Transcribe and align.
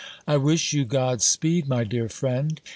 I 0.27 0.35
wish 0.35 0.73
you 0.73 0.83
God 0.83 1.21
speed, 1.21 1.67
my 1.67 1.83
dear 1.83 2.09
friend. 2.09 2.59